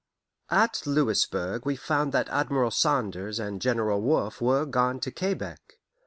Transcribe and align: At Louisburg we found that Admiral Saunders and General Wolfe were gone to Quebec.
At 0.49 0.81
Louisburg 0.87 1.63
we 1.63 1.75
found 1.75 2.11
that 2.11 2.27
Admiral 2.29 2.71
Saunders 2.71 3.37
and 3.37 3.61
General 3.61 4.01
Wolfe 4.01 4.41
were 4.41 4.65
gone 4.65 4.99
to 5.01 5.11
Quebec. 5.11 5.75